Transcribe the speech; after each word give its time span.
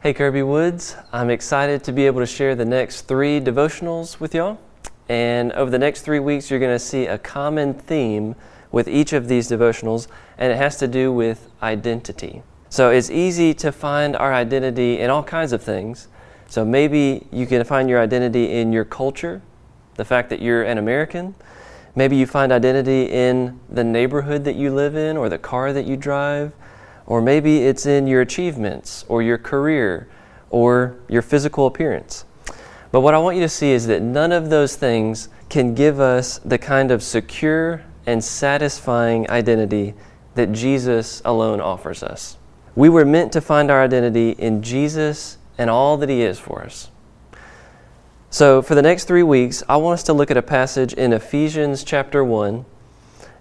Hey, 0.00 0.14
Kirby 0.14 0.44
Woods. 0.44 0.94
I'm 1.12 1.28
excited 1.28 1.82
to 1.82 1.92
be 1.92 2.06
able 2.06 2.20
to 2.20 2.26
share 2.26 2.54
the 2.54 2.64
next 2.64 3.08
three 3.08 3.40
devotionals 3.40 4.20
with 4.20 4.32
y'all. 4.32 4.60
And 5.08 5.50
over 5.54 5.72
the 5.72 5.78
next 5.78 6.02
three 6.02 6.20
weeks, 6.20 6.48
you're 6.52 6.60
going 6.60 6.72
to 6.72 6.78
see 6.78 7.06
a 7.06 7.18
common 7.18 7.74
theme 7.74 8.36
with 8.70 8.86
each 8.86 9.12
of 9.12 9.26
these 9.26 9.50
devotionals, 9.50 10.06
and 10.38 10.52
it 10.52 10.56
has 10.56 10.76
to 10.76 10.86
do 10.86 11.12
with 11.12 11.50
identity. 11.60 12.44
So 12.68 12.90
it's 12.90 13.10
easy 13.10 13.52
to 13.54 13.72
find 13.72 14.14
our 14.14 14.32
identity 14.32 15.00
in 15.00 15.10
all 15.10 15.24
kinds 15.24 15.52
of 15.52 15.64
things. 15.64 16.06
So 16.46 16.64
maybe 16.64 17.26
you 17.32 17.48
can 17.48 17.64
find 17.64 17.90
your 17.90 18.00
identity 18.00 18.52
in 18.52 18.72
your 18.72 18.84
culture, 18.84 19.42
the 19.96 20.04
fact 20.04 20.30
that 20.30 20.40
you're 20.40 20.62
an 20.62 20.78
American. 20.78 21.34
Maybe 21.96 22.14
you 22.14 22.26
find 22.28 22.52
identity 22.52 23.10
in 23.10 23.58
the 23.68 23.82
neighborhood 23.82 24.44
that 24.44 24.54
you 24.54 24.72
live 24.72 24.94
in 24.94 25.16
or 25.16 25.28
the 25.28 25.38
car 25.38 25.72
that 25.72 25.86
you 25.86 25.96
drive. 25.96 26.52
Or 27.08 27.22
maybe 27.22 27.64
it's 27.64 27.86
in 27.86 28.06
your 28.06 28.20
achievements 28.20 29.06
or 29.08 29.22
your 29.22 29.38
career 29.38 30.10
or 30.50 30.98
your 31.08 31.22
physical 31.22 31.66
appearance. 31.66 32.26
But 32.92 33.00
what 33.00 33.14
I 33.14 33.18
want 33.18 33.36
you 33.36 33.42
to 33.42 33.48
see 33.48 33.70
is 33.70 33.86
that 33.86 34.02
none 34.02 34.30
of 34.30 34.50
those 34.50 34.76
things 34.76 35.30
can 35.48 35.74
give 35.74 36.00
us 36.00 36.38
the 36.44 36.58
kind 36.58 36.90
of 36.90 37.02
secure 37.02 37.82
and 38.04 38.22
satisfying 38.22 39.28
identity 39.30 39.94
that 40.34 40.52
Jesus 40.52 41.22
alone 41.24 41.62
offers 41.62 42.02
us. 42.02 42.36
We 42.74 42.90
were 42.90 43.06
meant 43.06 43.32
to 43.32 43.40
find 43.40 43.70
our 43.70 43.82
identity 43.82 44.32
in 44.32 44.62
Jesus 44.62 45.38
and 45.56 45.70
all 45.70 45.96
that 45.96 46.10
He 46.10 46.20
is 46.20 46.38
for 46.38 46.62
us. 46.62 46.90
So, 48.28 48.60
for 48.60 48.74
the 48.74 48.82
next 48.82 49.04
three 49.04 49.22
weeks, 49.22 49.62
I 49.66 49.78
want 49.78 49.94
us 49.94 50.02
to 50.04 50.12
look 50.12 50.30
at 50.30 50.36
a 50.36 50.42
passage 50.42 50.92
in 50.92 51.14
Ephesians 51.14 51.82
chapter 51.84 52.22
1 52.22 52.66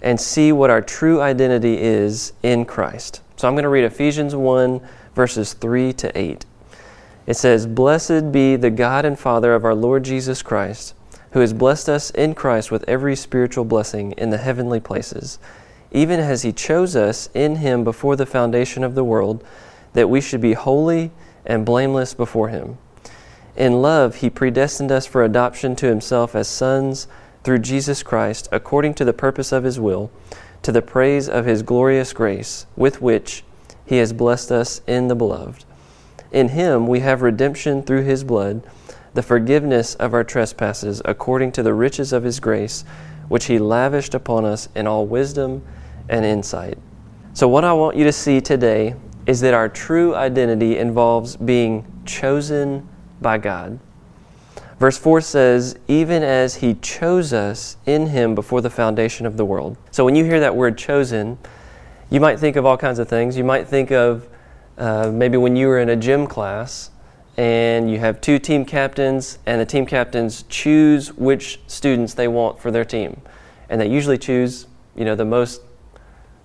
and 0.00 0.20
see 0.20 0.52
what 0.52 0.70
our 0.70 0.80
true 0.80 1.20
identity 1.20 1.80
is 1.80 2.32
in 2.44 2.64
Christ. 2.64 3.22
So 3.36 3.46
I'm 3.46 3.54
going 3.54 3.64
to 3.64 3.68
read 3.68 3.84
Ephesians 3.84 4.34
1, 4.34 4.80
verses 5.14 5.52
3 5.52 5.92
to 5.92 6.18
8. 6.18 6.46
It 7.26 7.36
says, 7.36 7.66
Blessed 7.66 8.32
be 8.32 8.56
the 8.56 8.70
God 8.70 9.04
and 9.04 9.18
Father 9.18 9.52
of 9.54 9.62
our 9.62 9.74
Lord 9.74 10.04
Jesus 10.04 10.40
Christ, 10.40 10.94
who 11.32 11.40
has 11.40 11.52
blessed 11.52 11.90
us 11.90 12.08
in 12.10 12.34
Christ 12.34 12.70
with 12.70 12.88
every 12.88 13.14
spiritual 13.14 13.66
blessing 13.66 14.12
in 14.12 14.30
the 14.30 14.38
heavenly 14.38 14.80
places, 14.80 15.38
even 15.92 16.18
as 16.18 16.42
he 16.42 16.52
chose 16.52 16.96
us 16.96 17.28
in 17.34 17.56
him 17.56 17.84
before 17.84 18.16
the 18.16 18.24
foundation 18.24 18.82
of 18.82 18.94
the 18.94 19.04
world, 19.04 19.44
that 19.92 20.08
we 20.08 20.22
should 20.22 20.40
be 20.40 20.54
holy 20.54 21.10
and 21.44 21.66
blameless 21.66 22.14
before 22.14 22.48
him. 22.48 22.78
In 23.54 23.82
love, 23.82 24.16
he 24.16 24.30
predestined 24.30 24.90
us 24.90 25.04
for 25.04 25.22
adoption 25.22 25.76
to 25.76 25.86
himself 25.86 26.34
as 26.34 26.48
sons 26.48 27.06
through 27.44 27.58
Jesus 27.58 28.02
Christ, 28.02 28.48
according 28.50 28.94
to 28.94 29.04
the 29.04 29.12
purpose 29.12 29.52
of 29.52 29.64
his 29.64 29.78
will 29.78 30.10
to 30.62 30.72
the 30.72 30.82
praise 30.82 31.28
of 31.28 31.46
his 31.46 31.62
glorious 31.62 32.12
grace, 32.12 32.66
with 32.76 33.00
which 33.00 33.44
he 33.84 33.98
has 33.98 34.12
blessed 34.12 34.50
us 34.50 34.80
in 34.86 35.08
the 35.08 35.14
beloved. 35.14 35.64
In 36.32 36.48
him 36.50 36.86
we 36.86 37.00
have 37.00 37.22
redemption 37.22 37.82
through 37.82 38.02
his 38.02 38.24
blood, 38.24 38.66
the 39.14 39.22
forgiveness 39.22 39.94
of 39.94 40.12
our 40.12 40.24
trespasses, 40.24 41.00
according 41.04 41.52
to 41.52 41.62
the 41.62 41.72
riches 41.72 42.12
of 42.12 42.24
his 42.24 42.40
grace, 42.40 42.84
which 43.28 43.46
he 43.46 43.58
lavished 43.58 44.14
upon 44.14 44.44
us 44.44 44.68
in 44.74 44.86
all 44.86 45.06
wisdom 45.06 45.64
and 46.08 46.24
insight. 46.24 46.78
So, 47.32 47.48
what 47.48 47.64
I 47.64 47.72
want 47.72 47.96
you 47.96 48.04
to 48.04 48.12
see 48.12 48.40
today 48.40 48.94
is 49.26 49.40
that 49.40 49.54
our 49.54 49.68
true 49.68 50.14
identity 50.14 50.78
involves 50.78 51.36
being 51.36 51.84
chosen 52.04 52.88
by 53.20 53.38
God. 53.38 53.78
Verse 54.78 54.98
4 54.98 55.22
says, 55.22 55.78
even 55.88 56.22
as 56.22 56.56
he 56.56 56.74
chose 56.74 57.32
us 57.32 57.78
in 57.86 58.08
him 58.08 58.34
before 58.34 58.60
the 58.60 58.68
foundation 58.68 59.24
of 59.24 59.38
the 59.38 59.44
world. 59.44 59.76
So 59.90 60.04
when 60.04 60.14
you 60.14 60.24
hear 60.24 60.38
that 60.40 60.54
word 60.54 60.76
chosen, 60.76 61.38
you 62.10 62.20
might 62.20 62.38
think 62.38 62.56
of 62.56 62.66
all 62.66 62.76
kinds 62.76 62.98
of 62.98 63.08
things. 63.08 63.38
You 63.38 63.44
might 63.44 63.66
think 63.66 63.90
of 63.90 64.28
uh, 64.76 65.10
maybe 65.10 65.38
when 65.38 65.56
you 65.56 65.68
were 65.68 65.78
in 65.78 65.88
a 65.88 65.96
gym 65.96 66.26
class 66.26 66.90
and 67.38 67.90
you 67.90 67.98
have 67.98 68.20
two 68.20 68.38
team 68.38 68.64
captains, 68.64 69.38
and 69.44 69.60
the 69.60 69.66
team 69.66 69.84
captains 69.84 70.44
choose 70.48 71.12
which 71.12 71.60
students 71.66 72.14
they 72.14 72.28
want 72.28 72.58
for 72.58 72.70
their 72.70 72.84
team. 72.84 73.20
And 73.68 73.78
they 73.78 73.88
usually 73.88 74.16
choose, 74.16 74.66
you 74.94 75.04
know, 75.04 75.14
the 75.14 75.26
most 75.26 75.60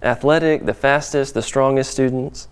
athletic, 0.03 0.65
the 0.65 0.73
fastest, 0.73 1.33
the 1.33 1.41
strongest 1.41 1.91
students. 1.91 2.49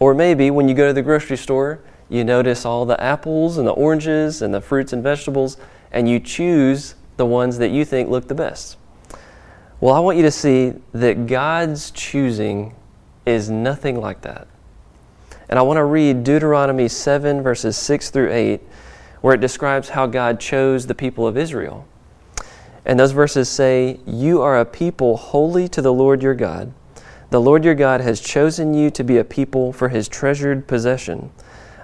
Or 0.00 0.12
maybe 0.12 0.50
when 0.50 0.68
you 0.68 0.74
go 0.74 0.88
to 0.88 0.92
the 0.92 1.00
grocery 1.00 1.38
store 1.38 1.80
you 2.12 2.24
notice 2.24 2.66
all 2.66 2.84
the 2.84 3.02
apples 3.02 3.56
and 3.56 3.66
the 3.66 3.72
oranges 3.72 4.42
and 4.42 4.52
the 4.52 4.60
fruits 4.60 4.92
and 4.92 5.02
vegetables, 5.02 5.56
and 5.90 6.06
you 6.06 6.20
choose 6.20 6.94
the 7.16 7.24
ones 7.24 7.56
that 7.56 7.70
you 7.70 7.86
think 7.86 8.10
look 8.10 8.28
the 8.28 8.34
best. 8.34 8.76
Well, 9.80 9.94
I 9.94 10.00
want 10.00 10.18
you 10.18 10.22
to 10.24 10.30
see 10.30 10.74
that 10.92 11.26
God's 11.26 11.90
choosing 11.90 12.74
is 13.24 13.48
nothing 13.48 13.98
like 13.98 14.20
that. 14.22 14.46
And 15.48 15.58
I 15.58 15.62
want 15.62 15.78
to 15.78 15.84
read 15.84 16.22
Deuteronomy 16.22 16.86
7, 16.86 17.42
verses 17.42 17.78
6 17.78 18.10
through 18.10 18.30
8, 18.30 18.60
where 19.22 19.34
it 19.34 19.40
describes 19.40 19.88
how 19.88 20.06
God 20.06 20.38
chose 20.38 20.86
the 20.86 20.94
people 20.94 21.26
of 21.26 21.38
Israel. 21.38 21.86
And 22.84 23.00
those 23.00 23.12
verses 23.12 23.48
say, 23.48 24.00
You 24.06 24.42
are 24.42 24.60
a 24.60 24.66
people 24.66 25.16
holy 25.16 25.66
to 25.68 25.80
the 25.80 25.92
Lord 25.92 26.22
your 26.22 26.34
God. 26.34 26.74
The 27.30 27.40
Lord 27.40 27.64
your 27.64 27.74
God 27.74 28.02
has 28.02 28.20
chosen 28.20 28.74
you 28.74 28.90
to 28.90 29.02
be 29.02 29.16
a 29.16 29.24
people 29.24 29.72
for 29.72 29.88
his 29.88 30.08
treasured 30.08 30.66
possession 30.66 31.30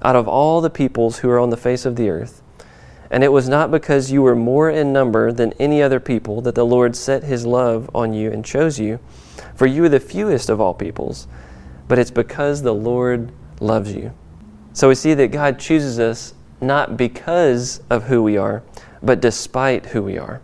out 0.03 0.17
of 0.17 0.29
all 0.29 0.61
the 0.61 0.71
peoples 0.71 1.19
who 1.19 1.31
are 1.31 1.39
on 1.39 1.51
the 1.51 1.57
face 1.57 1.85
of 1.85 1.97
the 1.97 2.11
earth. 2.11 2.43
And 3.11 3.25
it 3.25 3.33
was 3.33 3.49
not 3.49 3.71
because 3.71 4.13
you 4.13 4.23
were 4.23 4.37
more 4.37 4.69
in 4.71 4.93
number 4.93 5.33
than 5.33 5.55
any 5.55 5.83
other 5.83 6.01
people 6.01 6.41
that 6.43 6.55
the 6.55 6.67
Lord 6.67 6.95
set 6.95 7.25
his 7.25 7.47
love 7.47 7.91
on 7.95 8.13
you 8.13 8.31
and 8.31 8.45
chose 8.45 8.79
you, 8.79 9.01
for 9.55 9.67
you 9.67 9.85
are 9.85 9.89
the 9.89 10.01
fewest 10.01 10.51
of 10.51 10.61
all 10.61 10.75
peoples, 10.75 11.27
but 11.89 11.99
it's 11.99 12.11
because 12.11 12.63
the 12.63 12.75
Lord 12.75 13.33
loves 13.61 13.95
you. 13.95 14.13
So 14.73 14.89
we 14.89 14.95
see 14.95 15.15
that 15.15 15.29
God 15.29 15.59
chooses 15.59 15.99
us 15.99 16.35
not 16.61 16.97
because 16.97 17.81
of 17.89 18.05
who 18.05 18.23
we 18.23 18.37
are, 18.37 18.63
but 19.03 19.21
despite 19.21 19.87
who 19.87 20.03
we 20.03 20.19
are. 20.19 20.41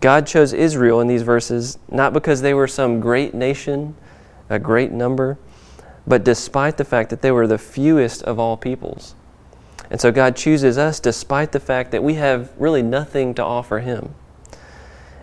God 0.00 0.26
chose 0.26 0.52
Israel 0.52 1.00
in 1.00 1.08
these 1.08 1.22
verses 1.22 1.78
not 1.90 2.12
because 2.12 2.42
they 2.42 2.54
were 2.54 2.68
some 2.68 3.00
great 3.00 3.34
nation, 3.34 3.94
a 4.48 4.58
great 4.58 4.92
number, 4.92 5.38
but 6.06 6.24
despite 6.24 6.76
the 6.76 6.84
fact 6.84 7.10
that 7.10 7.22
they 7.22 7.30
were 7.30 7.46
the 7.46 7.58
fewest 7.58 8.22
of 8.22 8.38
all 8.38 8.56
peoples. 8.56 9.14
And 9.90 10.00
so 10.00 10.12
God 10.12 10.36
chooses 10.36 10.78
us 10.78 11.00
despite 11.00 11.52
the 11.52 11.60
fact 11.60 11.90
that 11.90 12.02
we 12.02 12.14
have 12.14 12.52
really 12.58 12.82
nothing 12.82 13.34
to 13.34 13.44
offer 13.44 13.80
Him. 13.80 14.14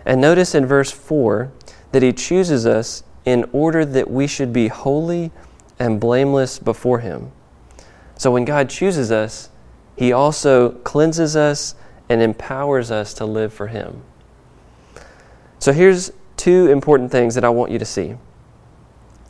And 0.05 0.19
notice 0.19 0.53
in 0.53 0.65
verse 0.65 0.91
4 0.91 1.51
that 1.91 2.03
He 2.03 2.13
chooses 2.13 2.65
us 2.65 3.03
in 3.25 3.49
order 3.51 3.85
that 3.85 4.09
we 4.09 4.27
should 4.27 4.51
be 4.53 4.67
holy 4.67 5.31
and 5.79 5.99
blameless 5.99 6.59
before 6.59 6.99
Him. 6.99 7.31
So 8.17 8.31
when 8.31 8.45
God 8.45 8.69
chooses 8.69 9.11
us, 9.11 9.49
He 9.95 10.11
also 10.11 10.71
cleanses 10.71 11.35
us 11.35 11.75
and 12.09 12.21
empowers 12.21 12.91
us 12.91 13.13
to 13.15 13.25
live 13.25 13.53
for 13.53 13.67
Him. 13.67 14.01
So 15.59 15.71
here's 15.71 16.11
two 16.35 16.67
important 16.67 17.11
things 17.11 17.35
that 17.35 17.43
I 17.43 17.49
want 17.49 17.71
you 17.71 17.79
to 17.79 17.85
see 17.85 18.15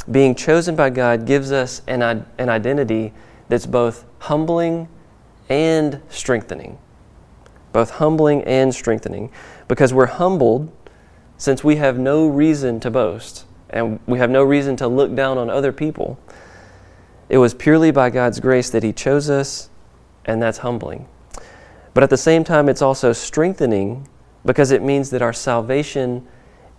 being 0.09 0.35
chosen 0.35 0.75
by 0.75 0.89
God 0.89 1.25
gives 1.25 1.51
us 1.51 1.81
an, 1.87 2.01
an 2.01 2.49
identity 2.49 3.13
that's 3.49 3.65
both 3.65 4.05
humbling 4.19 4.87
and 5.49 6.01
strengthening. 6.09 6.77
Both 7.73 7.91
humbling 7.91 8.43
and 8.43 8.73
strengthening. 8.73 9.31
Because 9.67 9.93
we're 9.93 10.05
humbled 10.05 10.71
since 11.37 11.63
we 11.63 11.75
have 11.75 11.99
no 11.99 12.27
reason 12.27 12.79
to 12.79 12.89
boast 12.89 13.45
and 13.69 13.99
we 14.07 14.17
have 14.17 14.29
no 14.29 14.43
reason 14.43 14.75
to 14.77 14.87
look 14.87 15.13
down 15.13 15.37
on 15.37 15.49
other 15.49 15.71
people. 15.71 16.17
It 17.29 17.37
was 17.37 17.53
purely 17.53 17.91
by 17.91 18.09
God's 18.09 18.39
grace 18.39 18.69
that 18.69 18.83
He 18.83 18.93
chose 18.93 19.29
us, 19.29 19.69
and 20.25 20.41
that's 20.41 20.59
humbling. 20.59 21.07
But 21.93 22.03
at 22.03 22.09
the 22.09 22.17
same 22.17 22.43
time, 22.43 22.69
it's 22.69 22.81
also 22.81 23.11
strengthening 23.11 24.07
because 24.45 24.71
it 24.71 24.81
means 24.81 25.09
that 25.09 25.21
our 25.21 25.33
salvation 25.33 26.25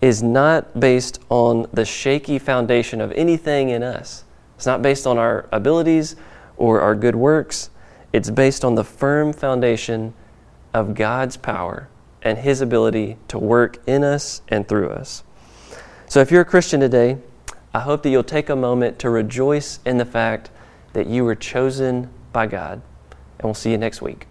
is 0.01 0.23
not 0.23 0.79
based 0.79 1.19
on 1.29 1.67
the 1.73 1.85
shaky 1.85 2.39
foundation 2.39 3.01
of 3.01 3.11
anything 3.13 3.69
in 3.69 3.83
us. 3.83 4.23
It's 4.55 4.65
not 4.65 4.81
based 4.81 5.05
on 5.05 5.17
our 5.17 5.47
abilities 5.51 6.15
or 6.57 6.81
our 6.81 6.95
good 6.95 7.15
works. 7.15 7.69
It's 8.13 8.29
based 8.29 8.63
on 8.63 8.75
the 8.75 8.83
firm 8.83 9.33
foundation 9.33 10.13
of 10.73 10.95
God's 10.95 11.37
power 11.37 11.89
and 12.21 12.37
His 12.37 12.61
ability 12.61 13.17
to 13.27 13.37
work 13.37 13.77
in 13.87 14.03
us 14.03 14.41
and 14.47 14.67
through 14.67 14.89
us. 14.89 15.23
So, 16.07 16.21
if 16.21 16.31
you're 16.31 16.41
a 16.41 16.45
Christian 16.45 16.79
today, 16.79 17.17
I 17.73 17.81
hope 17.81 18.03
that 18.03 18.09
you'll 18.09 18.23
take 18.23 18.49
a 18.49 18.55
moment 18.55 18.99
to 18.99 19.09
rejoice 19.09 19.79
in 19.85 19.97
the 19.97 20.05
fact 20.05 20.49
that 20.93 21.07
you 21.07 21.23
were 21.23 21.35
chosen 21.35 22.09
by 22.33 22.47
God. 22.47 22.81
And 23.37 23.45
we'll 23.45 23.53
see 23.53 23.71
you 23.71 23.77
next 23.77 24.01
week. 24.01 24.28